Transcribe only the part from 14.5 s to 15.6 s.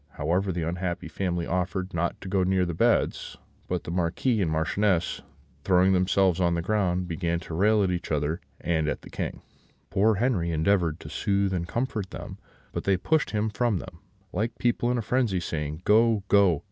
people in a frenzy,